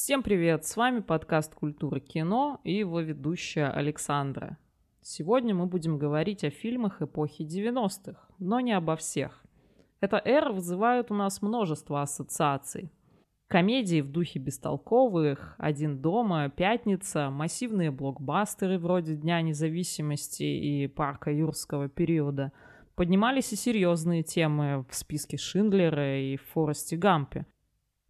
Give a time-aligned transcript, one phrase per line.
[0.00, 0.64] Всем привет!
[0.64, 4.56] С вами подкаст «Культура кино» и его ведущая Александра.
[5.02, 9.42] Сегодня мы будем говорить о фильмах эпохи 90-х, но не обо всех.
[10.00, 12.92] Эта эра вызывает у нас множество ассоциаций.
[13.48, 21.88] Комедии в духе бестолковых, «Один дома», «Пятница», массивные блокбастеры вроде «Дня независимости» и «Парка юрского
[21.88, 22.52] периода»,
[22.94, 27.46] поднимались и серьезные темы в списке Шиндлера и Форесте Гампе.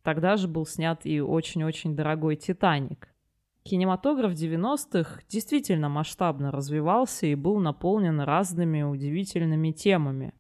[0.03, 3.09] Тогда же был снят и очень-очень дорогой «Титаник».
[3.65, 10.33] Кинематограф 90-х действительно масштабно развивался и был наполнен разными удивительными темами.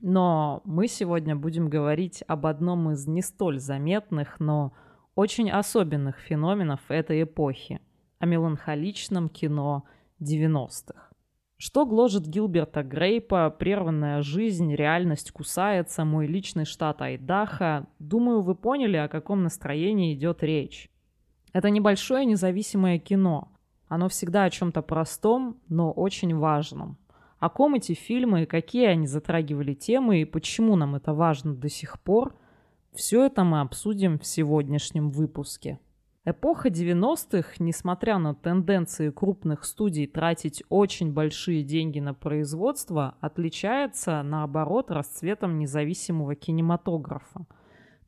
[0.00, 4.74] Но мы сегодня будем говорить об одном из не столь заметных, но
[5.14, 7.80] очень особенных феноменов этой эпохи–
[8.24, 9.84] о меланхоличном кино
[10.20, 11.13] 90-х.
[11.56, 17.86] Что гложет Гилберта Грейпа, прерванная жизнь, реальность кусается, мой личный штат Айдаха.
[18.00, 20.90] Думаю, вы поняли, о каком настроении идет речь.
[21.52, 23.52] Это небольшое независимое кино.
[23.86, 26.98] Оно всегда о чем-то простом, но очень важном.
[27.38, 32.00] О ком эти фильмы, какие они затрагивали темы и почему нам это важно до сих
[32.00, 32.34] пор,
[32.92, 35.78] все это мы обсудим в сегодняшнем выпуске.
[36.26, 44.90] Эпоха 90-х, несмотря на тенденции крупных студий тратить очень большие деньги на производство, отличается, наоборот,
[44.90, 47.44] расцветом независимого кинематографа.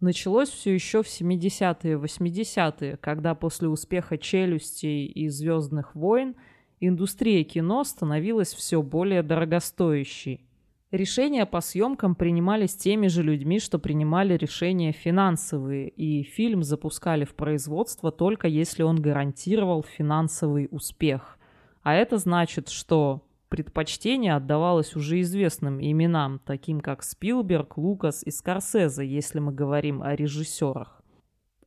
[0.00, 6.36] Началось все еще в 70-е и 80-е, когда после успеха «Челюстей» и «Звездных войн»
[6.80, 10.46] индустрия кино становилась все более дорогостоящей.
[10.92, 17.34] Решения по съемкам принимались теми же людьми, что принимали решения финансовые, и фильм запускали в
[17.34, 21.38] производство только если он гарантировал финансовый успех.
[21.82, 29.04] А это значит, что предпочтение отдавалось уже известным именам, таким как Спилберг, Лукас и Скорсезе,
[29.04, 31.02] если мы говорим о режиссерах.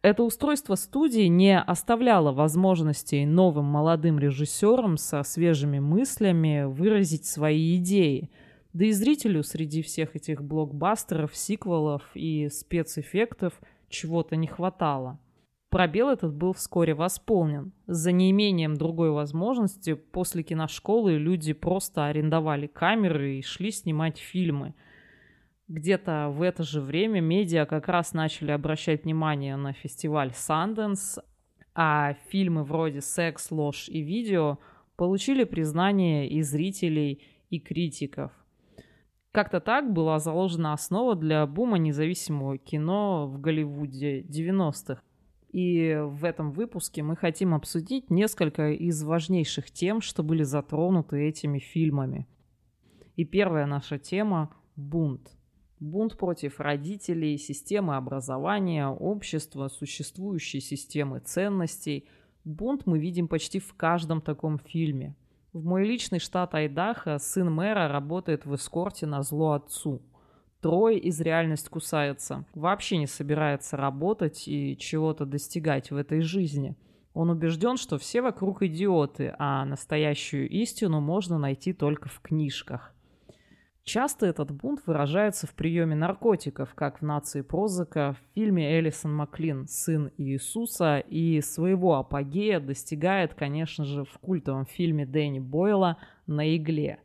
[0.02, 8.30] Это устройство студии не оставляло возможностей новым молодым режиссерам со свежими мыслями выразить свои идеи–
[8.74, 13.60] да и зрителю среди всех этих блокбастеров, сиквелов и спецэффектов
[13.90, 15.20] чего-то не хватало.
[15.70, 17.74] Пробел этот был вскоре восполнен.
[17.86, 24.74] За неимением другой возможности после киношколы люди просто арендовали камеры и шли снимать фильмы.
[25.68, 31.22] Где-то в это же время медиа как раз начали обращать внимание на фестиваль Sundance,
[31.76, 34.58] а фильмы вроде «Секс, ложь и видео»
[34.96, 38.32] получили признание и зрителей, и критиков.
[39.32, 45.04] Как-то так была заложена основа для бума независимого кино в Голливуде 90-х.
[45.52, 51.60] И в этом выпуске мы хотим обсудить несколько из важнейших тем, что были затронуты этими
[51.60, 52.28] фильмами.
[53.16, 55.32] И первая наша тема– бунт.
[55.80, 62.08] Бунт против родителей, системы образования, общества, существующей системы ценностей.
[62.44, 65.16] Бунт мы видим почти в каждом таком фильме–
[65.54, 70.02] в мой личный штат Айдаха сын мэра работает в эскорте на зло отцу.
[70.62, 72.46] Трое из реальность кусается.
[72.54, 76.76] Вообще не собирается работать и чего-то достигать в этой жизни.
[77.14, 82.94] Он убежден, что все вокруг идиоты, а настоящую истину можно найти только в книжках.
[83.92, 89.66] Часто этот бунт выражается в приеме наркотиков, как в «Нации Прозака», в фильме Элисон Маклин
[89.68, 97.00] «Сын Иисуса» и своего апогея достигает, конечно же, в культовом фильме Дэнни Бойла «На игле».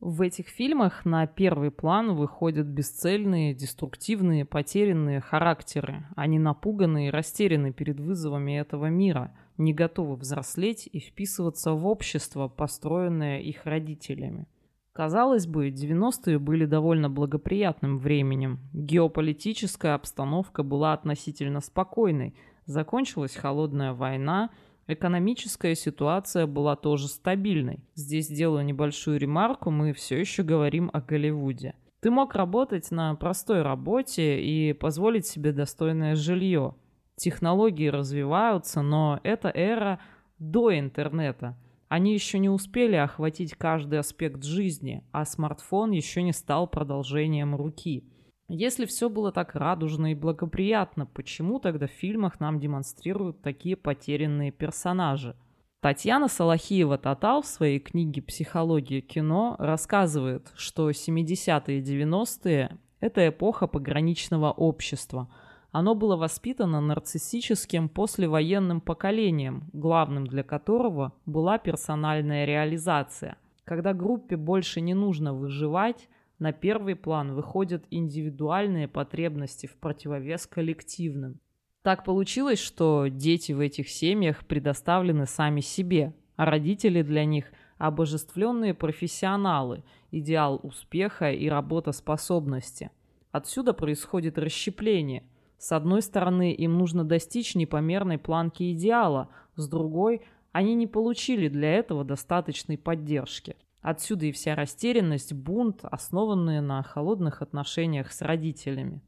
[0.00, 6.06] В этих фильмах на первый план выходят бесцельные, деструктивные, потерянные характеры.
[6.16, 12.48] Они напуганы и растеряны перед вызовами этого мира, не готовы взрослеть и вписываться в общество,
[12.48, 14.46] построенное их родителями.
[14.92, 18.60] Казалось бы, 90-е были довольно благоприятным временем.
[18.74, 22.34] Геополитическая обстановка была относительно спокойной.
[22.66, 24.50] Закончилась холодная война,
[24.86, 27.82] экономическая ситуация была тоже стабильной.
[27.94, 31.74] Здесь делаю небольшую ремарку, мы все еще говорим о Голливуде.
[32.00, 36.74] Ты мог работать на простой работе и позволить себе достойное жилье.
[37.16, 40.00] Технологии развиваются, но это эра
[40.38, 41.56] до интернета–
[41.92, 48.02] они еще не успели охватить каждый аспект жизни, а смартфон еще не стал продолжением руки.
[48.48, 54.52] Если все было так радужно и благоприятно, почему тогда в фильмах нам демонстрируют такие потерянные
[54.52, 55.36] персонажи?
[55.82, 64.50] Татьяна Салахиева-Татал в своей книге «Психология кино» рассказывает, что 70-е и 90-е– это эпоха пограничного
[64.50, 65.28] общества–
[65.72, 73.36] оно было воспитано нарциссическим послевоенным поколением, главным для которого была персональная реализация.
[73.64, 76.08] Когда группе больше не нужно выживать,
[76.38, 81.40] на первый план выходят индивидуальные потребности в противовес коллективным.
[81.82, 87.46] Так получилось, что дети в этих семьях предоставлены сами себе, а родители для них–
[87.82, 89.82] обожествленные профессионалы,
[90.12, 92.92] идеал успеха и работоспособности.
[93.32, 95.24] Отсюда происходит расщепление.
[95.62, 100.22] С одной стороны, им нужно достичь непомерной планки идеала, с другой–
[100.52, 103.56] они не получили для этого достаточной поддержки.
[103.80, 109.00] Отсюда и вся растерянность, бунт, основанные на холодных отношениях с родителями.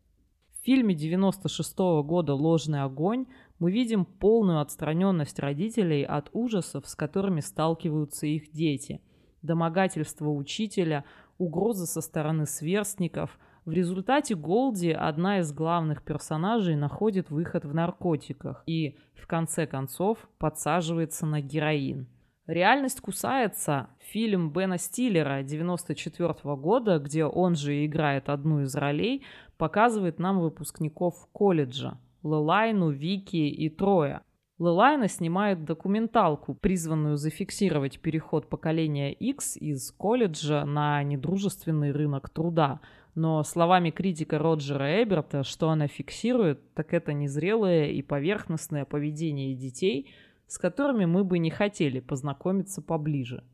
[0.52, 3.26] В фильме 96 -го года «Ложный огонь»
[3.58, 9.00] мы видим полную отстраненность родителей от ужасов, с которыми сталкиваются их дети.
[9.42, 11.04] Домогательство учителя,
[11.36, 13.38] угрозы со стороны сверстников.
[13.64, 20.18] В результате Голди, одна из главных персонажей, находит выход в наркотиках и, в конце концов,
[20.38, 22.06] подсаживается на героин.
[22.46, 29.24] «Реальность кусается»– фильм Бена Стиллера 94 года, где он же играет одну из ролей,
[29.56, 34.22] показывает нам выпускников колледжа– Лелайну, Вики и Троя.
[34.58, 42.80] Лелайна снимает документалку, призванную зафиксировать переход поколения X из колледжа на недружественный рынок труда.
[43.14, 50.10] Но словами критика Роджера Эберта, что она фиксирует, так это незрелое и поверхностное поведение детей–
[50.46, 53.44] с которыми мы бы не хотели познакомиться поближе.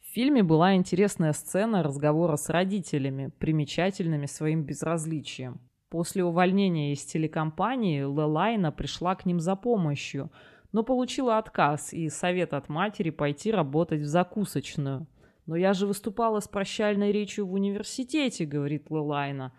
[0.00, 5.60] В фильме была интересная сцена разговора с родителями, примечательными своим безразличием.
[5.90, 10.30] После увольнения из телекомпании Лелайна пришла к ним за помощью,
[10.72, 15.06] но получила отказ и совет от матери пойти работать в закусочную.
[15.48, 19.54] «Но я же выступала с прощальной речью в университете»,— говорит Лелайна.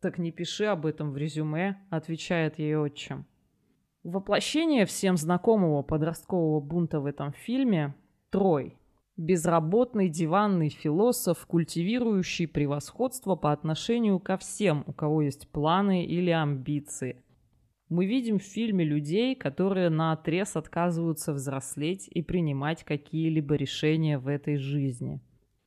[0.00, 3.26] «Так не пиши об этом в резюме»,— отвечает ей отчим.
[4.04, 7.96] Воплощение всем знакомого подросткового бунта в этом фильме–
[8.30, 8.78] Трой.
[9.16, 17.20] Безработный диванный философ, культивирующий превосходство по отношению ко всем, у кого есть планы или амбиции.
[17.88, 24.28] Мы видим в фильме людей, которые на отрез отказываются взрослеть и принимать какие-либо решения в
[24.28, 25.20] этой жизни.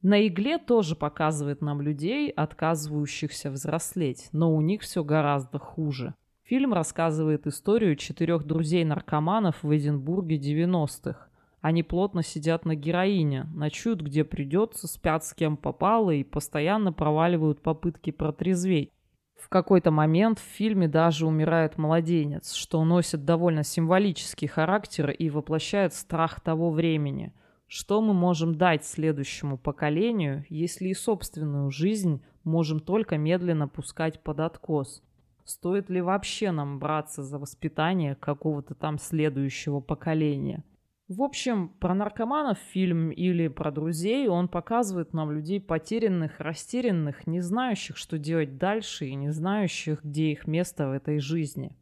[0.06, 6.14] На игле тоже показывает нам людей, отказывающихся взрослеть, но у них все гораздо хуже–
[6.46, 11.28] Фильм рассказывает историю четырех друзей-наркоманов в Эдинбурге 90-х.
[11.60, 17.64] Они плотно сидят на героине, ночуют где придется, спят с кем попало и постоянно проваливают
[17.64, 18.92] попытки протрезветь.
[19.36, 25.96] В какой-то момент в фильме даже умирает младенец, что носит довольно символический характер и воплощает
[25.96, 27.34] страх того времени.
[27.78, 34.40] Что мы можем дать следующему поколению, если и собственную жизнь можем только медленно пускать под
[34.40, 35.04] откос?
[35.44, 40.64] Стоит ли вообще нам браться за воспитание какого-то там следующего поколения?
[41.10, 47.42] В общем, про наркоманов фильм или про друзей он показывает нам людей потерянных, растерянных, не
[47.42, 51.76] знающих, что делать дальше и не знающих, где их место в этой жизни.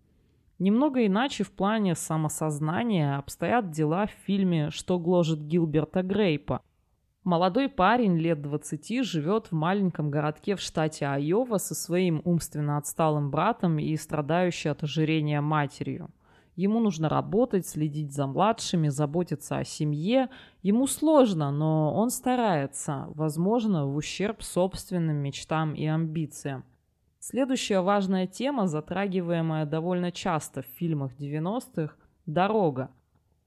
[0.63, 6.61] Немного иначе в плане самосознания обстоят дела в фильме «Что гложет Гилберта Грейпа»,
[7.25, 13.29] Молодой парень лет 20 живет в маленьком городке в штате Айова со своим умственно отсталым
[13.29, 16.11] братом и страдающей от ожирения матерью.
[16.55, 20.29] Ему нужно работать, следить за младшими, заботиться о семье.
[20.61, 26.63] Ему сложно, но он старается, возможно, в ущерб собственным мечтам и амбициям.
[27.25, 32.91] Следующая важная тема, затрагиваемая довольно часто в фильмах 90-х– дорога.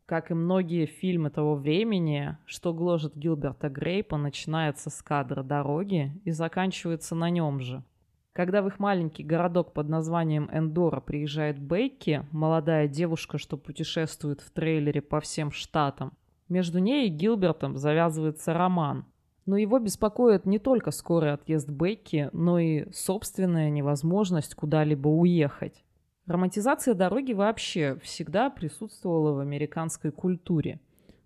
[0.07, 6.31] Как и многие фильмы того времени, что гложет Гилберта Грейпа, начинается с кадра дороги и
[6.31, 7.85] заканчивается на нем же.
[8.33, 14.51] Когда в их маленький городок под названием Эндора приезжает Бейки, молодая девушка, что путешествует в
[14.53, 16.15] трейлере по всем штатам,
[16.49, 19.05] между ней и Гилбертом завязывается роман.
[19.47, 25.85] Но его беспокоит не только скорый отъезд Бекки, но и собственная невозможность куда-либо уехать.
[26.27, 30.81] Романтизация дороги вообще всегда присутствовала в американской культуре.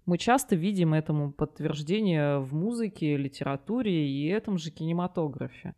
[0.05, 5.75] Мы часто видим этому подтверждение в музыке, литературе и этом же кинематографе.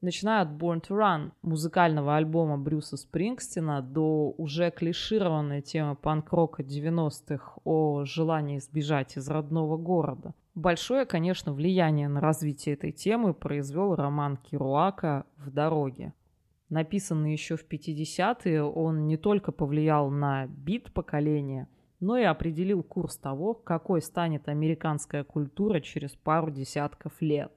[0.00, 7.60] Начиная от Born to Run, музыкального альбома Брюса Спрингстина, до уже клишированной темы панк-рока 90-х
[7.64, 10.34] о желании сбежать из родного города.
[10.54, 16.12] Большое, конечно, влияние на развитие этой темы произвел роман Кируака «В дороге»
[16.72, 21.68] написанный еще в 50-е, он не только повлиял на бит поколения,
[22.00, 27.52] но и определил курс того, какой станет американская культура через пару десятков лет.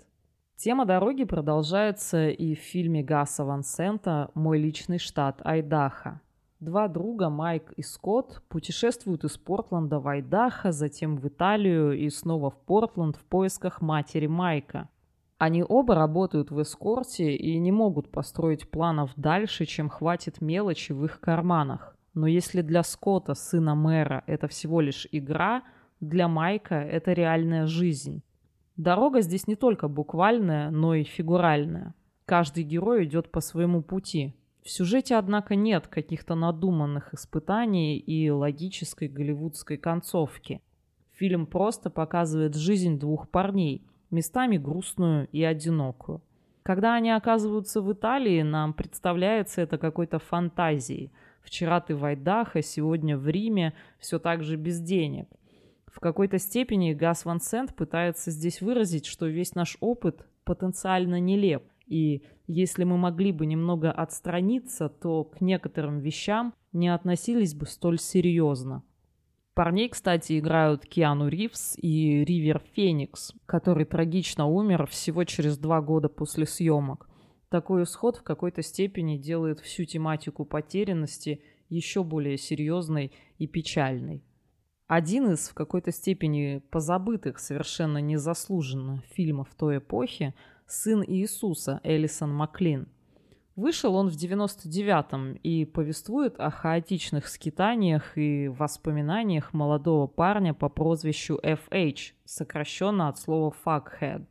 [0.58, 6.22] Тема дороги продолжается и в фильме Гаса Ван Сента «Мой личный штат Айдахо».
[6.60, 12.50] Два друга, Майк и Скотт, путешествуют из Портленда в Айдахо, затем в Италию и снова
[12.50, 14.90] в Портленд в поисках матери Майка–
[15.38, 21.04] они оба работают в эскорте и не могут построить планов дальше, чем хватит мелочи в
[21.04, 21.98] их карманах.
[22.14, 25.64] Но если для Скотта, сына мэра, это всего лишь игра,
[26.00, 28.24] для Майка это реальная жизнь.
[28.78, 31.94] Дорога здесь не только буквальная, но и фигуральная.
[32.26, 34.34] Каждый герой идет по своему пути.
[34.66, 40.60] В сюжете, однако, нет каких-то надуманных испытаний и логической голливудской концовки.
[41.14, 46.24] Фильм просто показывает жизнь двух парней, местами грустную и одинокую.
[46.64, 51.12] Когда они оказываются в Италии, нам представляется это какой-то фантазией.
[51.44, 55.28] Вчера ты в Айдахо, сегодня в Риме, все так же без денег.
[55.86, 61.62] В какой-то степени Гас Ван Сент пытается здесь выразить, что весь наш опыт потенциально нелеп.
[61.88, 68.00] И если мы могли бы немного отстраниться, то к некоторым вещам не относились бы столь
[68.00, 68.84] серьезно.
[69.54, 76.10] Парней, кстати, играют Киану Ривз и Ривер Феникс, который трагично умер всего через два года
[76.10, 77.08] после съемок.
[77.50, 84.26] Такой исход в какой-то степени делает всю тематику потерянности еще более серьезной и печальной.
[84.88, 90.36] Один из в какой-то степени позабытых совершенно незаслуженно фильмов той эпохи
[90.68, 92.88] «Сын Иисуса» Элисон Маклин–
[93.56, 101.40] Вышел он в 99-м и повествует о хаотичных скитаниях и воспоминаниях молодого парня по прозвищу
[101.42, 104.26] FH, сокращенно от слова «fuckhead».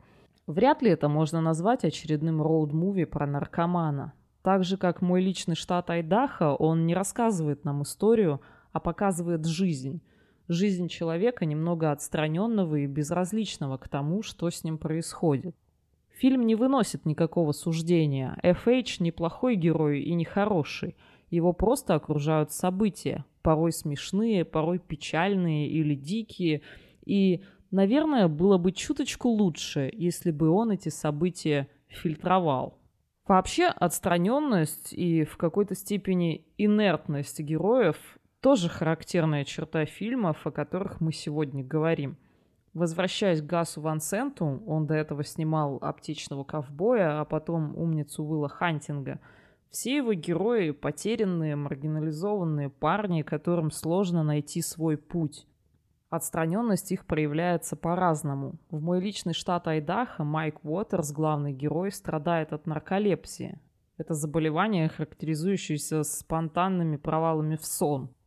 [0.46, 4.12] Вряд ли это можно назвать очередным роуд-муви про наркомана.
[4.42, 10.02] Так же, как мой личный штат Айдахо, он не рассказывает нам историю, а показывает жизнь.
[10.48, 15.56] Жизнь человека, немного отстраненного и безразличного к тому, что с ним происходит.
[16.16, 18.38] Фильм не выносит никакого суждения.
[18.42, 20.96] FH неплохой герой и не хороший.
[21.28, 26.62] Его просто окружают события, порой смешные, порой печальные или дикие.
[27.04, 27.42] И,
[27.72, 32.78] наверное, было бы чуточку лучше, если бы он эти события фильтровал.
[33.26, 37.96] Вообще, отстраненность и в какой-то степени инертность героев
[38.40, 42.18] тоже характерная черта фильмов, о которых мы сегодня говорим.
[42.74, 48.48] Возвращаясь к Гасу Ван Сенту, он до этого снимал «Аптечного ковбоя», а потом «Умницу Уилла
[48.48, 49.20] Хантинга»,
[49.70, 55.46] все его герои— потерянные, маргинализованные парни, которым сложно найти свой путь.
[56.10, 58.54] Отстраненность их проявляется по-разному.
[58.70, 63.60] В мой личный штат Айдахо Майк Уотерс, главный герой, страдает от нарколепсии.
[63.98, 68.10] Это заболевание, характеризующееся спонтанными провалами в сон–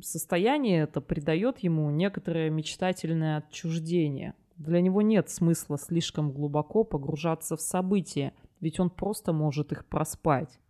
[0.00, 4.34] состояние это придает ему некоторое мечтательное отчуждение.
[4.56, 10.60] Для него нет смысла слишком глубоко погружаться в события, ведь он просто может их проспать.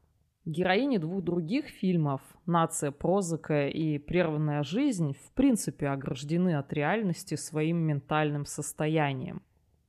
[0.45, 7.77] Героини двух других фильмов «Нация Прозака» и «Прерванная жизнь» в принципе ограждены от реальности своим
[7.77, 9.43] ментальным состоянием.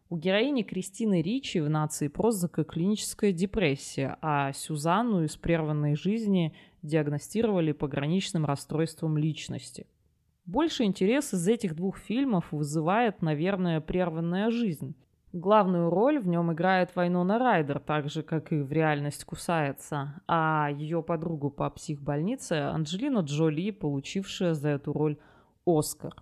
[0.10, 6.54] У героини Кристины Ричи в «Нации Прозака» клиническая депрессия, а Сюзанну из «Прерванной жизни»
[6.84, 9.88] диагностировали пограничным расстройством личности.
[10.46, 14.96] Больше интерес из этих двух фильмов вызывает, наверное, «Прерванная жизнь».
[15.32, 20.70] Главную роль в нем играет Вайнона Райдер, так же, как и в «Реальность кусается», а
[20.72, 25.18] ее подругу по психбольнице Анджелина Джоли, получившая за эту роль
[25.66, 26.14] «Оскар».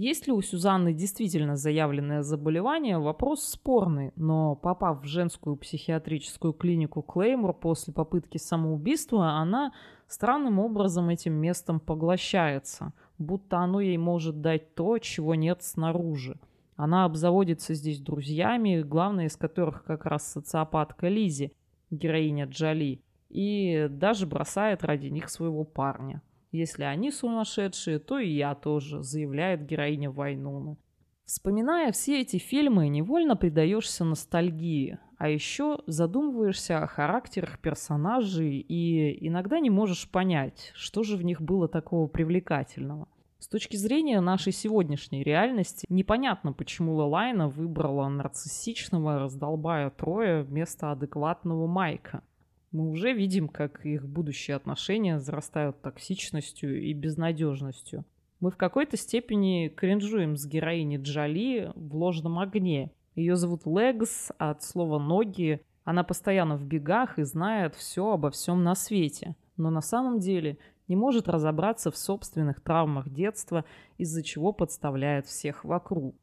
[0.00, 7.02] Есть ли у Сюзанны действительно заявленное заболевание, вопрос спорный, но попав в женскую психиатрическую клинику
[7.02, 9.74] Клеймор после попытки самоубийства, она
[10.08, 16.40] странным образом этим местом поглощается, будто оно ей может дать то, чего нет снаружи.
[16.76, 21.52] Она обзаводится здесь друзьями, главная из которых как раз социопатка Лизи,
[21.90, 26.22] героиня Джоли, и даже бросает ради них своего парня.
[26.52, 30.76] Если они сумасшедшие, то и я тоже, заявляет героиня Вайнуна.
[31.24, 39.60] Вспоминая все эти фильмы, невольно предаешься ностальгии, а еще задумываешься о характерах персонажей и иногда
[39.60, 43.06] не можешь понять, что же в них было такого привлекательного.
[43.38, 51.68] С точки зрения нашей сегодняшней реальности, непонятно, почему Лалайна выбрала нарциссичного раздолбая Троя вместо адекватного
[51.68, 52.24] Майка
[52.72, 58.04] мы уже видим, как их будущие отношения зарастают токсичностью и безнадежностью.
[58.38, 62.92] Мы в какой-то степени кринжуем с героиней Джоли в ложном огне.
[63.14, 68.30] Ее зовут Легс, а от слова «ноги» она постоянно в бегах и знает все обо
[68.30, 69.34] всем на свете.
[69.56, 73.64] Но на самом деле не может разобраться в собственных травмах детства,
[73.98, 76.14] из-за чего подставляет всех вокруг.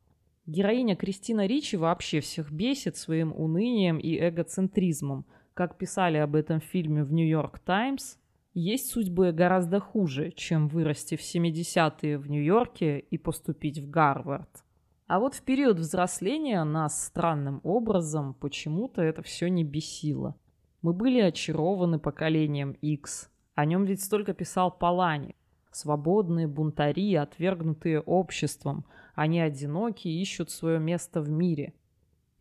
[0.45, 5.25] Героиня Кристина Ричи вообще всех бесит своим унынием и эгоцентризмом–
[5.57, 8.17] как писали об этом фильме в «Нью-Йорк Таймс»,
[8.53, 14.63] есть судьбы гораздо хуже, чем вырасти в 70-е в Нью-Йорке и поступить в Гарвард.
[15.07, 20.35] А вот в период взросления нас странным образом почему-то это все не бесило.
[20.83, 25.35] Мы были очарованы поколением X, О нем ведь столько писал Палани.
[25.71, 28.85] Свободные бунтари, отвергнутые обществом.
[29.15, 31.73] Они одиноки и ищут свое место в мире.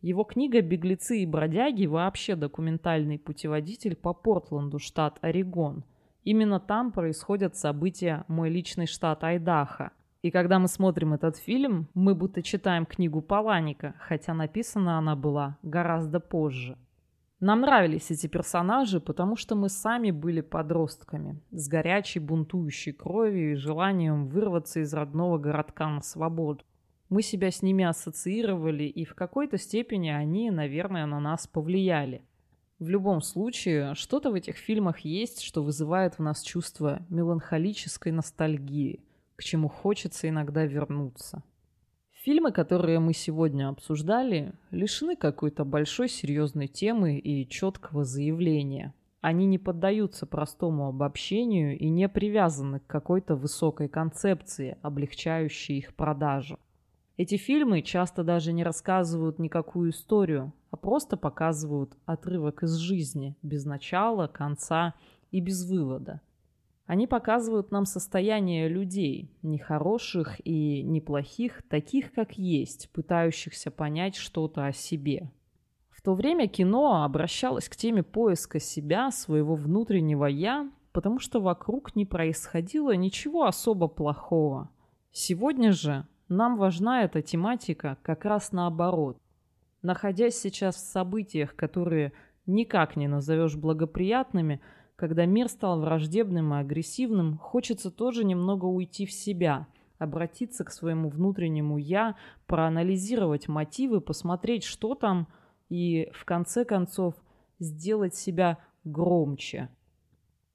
[0.01, 5.83] Его книга «Беглецы и бродяги» вообще документальный путеводитель по Портленду, штат Орегон.
[6.23, 9.91] Именно там происходят события «Мой личный штат Айдахо».
[10.21, 15.57] И когда мы смотрим этот фильм, мы будто читаем книгу Паланика, хотя написана она была
[15.63, 16.77] гораздо позже.
[17.39, 23.55] Нам нравились эти персонажи, потому что мы сами были подростками, с горячей бунтующей кровью и
[23.55, 26.63] желанием вырваться из родного городка на свободу.
[27.09, 32.21] Мы себя с ними ассоциировали, и в какой-то степени они, наверное, на нас повлияли.
[32.79, 39.03] В любом случае, что-то в этих фильмах есть, что вызывает в нас чувство меланхолической ностальгии,
[39.35, 41.43] к чему хочется иногда вернуться.
[42.11, 48.93] Фильмы, которые мы сегодня обсуждали, лишены какой-то большой серьезной темы и четкого заявления.
[49.21, 56.59] Они не поддаются простому обобщению и не привязаны к какой-то высокой концепции, облегчающей их продажу.
[57.17, 63.65] Эти фильмы часто даже не рассказывают никакую историю, а просто показывают отрывок из жизни, без
[63.65, 64.93] начала, конца
[65.31, 66.21] и без вывода.
[66.85, 74.71] Они показывают нам состояние людей, нехороших и неплохих, таких как есть, пытающихся понять что-то о
[74.71, 75.31] себе.
[75.89, 81.95] В то время кино обращалось к теме поиска себя, своего внутреннего «я», потому что вокруг
[81.95, 84.69] не происходило ничего особо плохого.
[85.11, 89.17] Сегодня же нам важна эта тематика как раз наоборот.
[89.81, 92.13] Находясь сейчас в событиях, которые
[92.45, 94.61] никак не назовешь благоприятными–
[94.97, 99.67] когда мир стал враждебным и агрессивным, хочется тоже немного уйти в себя,
[99.99, 102.15] обратиться к своему внутреннему «я»,
[102.47, 105.27] проанализировать мотивы, посмотреть, что там,
[105.69, 107.13] и в конце концов
[107.59, 109.69] сделать себя громче.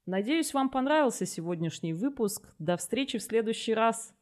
[0.06, 2.52] Надеюсь, вам понравился сегодняшний выпуск.
[2.58, 4.12] До встречи в следующий раз.